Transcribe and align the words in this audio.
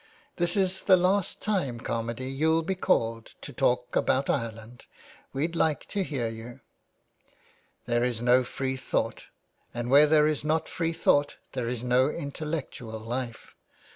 *' 0.21 0.35
This 0.37 0.57
is 0.57 0.85
the 0.85 0.97
last 0.97 1.43
time, 1.43 1.79
Carmady, 1.79 2.35
you'll 2.35 2.63
be 2.63 2.73
called 2.73 3.35
to 3.41 3.53
talk 3.53 3.95
about 3.95 4.31
Ireland. 4.31 4.85
We'd 5.31 5.55
like 5.55 5.85
to 5.89 6.01
hear 6.01 6.27
you."" 6.27 6.61
There 7.85 8.03
is 8.03 8.19
no 8.19 8.43
free 8.43 8.77
thought, 8.77 9.25
and 9.75 9.91
where 9.91 10.07
there 10.07 10.25
is 10.25 10.43
not 10.43 10.67
free 10.67 10.93
thought 10.93 11.37
there 11.53 11.67
is 11.67 11.83
no 11.83 12.09
intellectual 12.09 12.99
life. 12.99 13.53